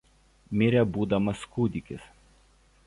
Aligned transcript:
Mirė 0.61 0.81
būdamas 0.95 1.45
kūdikis. 1.57 2.11